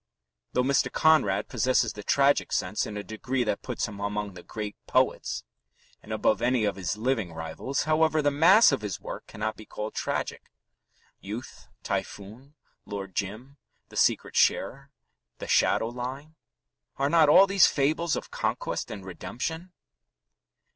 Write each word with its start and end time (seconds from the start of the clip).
Though 0.53 0.63
Mr. 0.63 0.91
Conrad 0.91 1.47
possesses 1.47 1.93
the 1.93 2.01
tragic 2.01 2.51
sense 2.51 2.87
in 2.87 2.97
a 2.97 3.03
degree 3.03 3.43
that 3.43 3.61
puts 3.61 3.87
him 3.87 3.99
among 3.99 4.33
the 4.33 4.41
great 4.41 4.75
poets, 4.87 5.43
and 6.01 6.11
above 6.11 6.41
any 6.41 6.65
of 6.65 6.75
his 6.75 6.97
living 6.97 7.31
rivals, 7.33 7.83
however, 7.83 8.19
the 8.19 8.31
mass 8.31 8.71
of 8.71 8.81
his 8.81 8.99
work 8.99 9.27
cannot 9.27 9.55
be 9.55 9.67
called 9.67 9.93
tragic. 9.93 10.51
Youth, 11.19 11.67
Typhoon, 11.83 12.55
Lord 12.83 13.13
Jim, 13.13 13.57
The 13.89 13.95
Secret 13.95 14.35
Sharer, 14.35 14.89
The 15.37 15.47
Shadow 15.47 15.89
Line 15.89 16.33
are 16.97 17.07
not 17.07 17.29
all 17.29 17.45
these 17.45 17.67
fables 17.67 18.15
of 18.15 18.31
conquest 18.31 18.89
and 18.89 19.05
redemption? 19.05 19.71